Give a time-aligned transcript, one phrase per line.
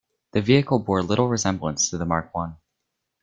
[0.31, 2.53] The vehicle bore little resemblance to the Mark I.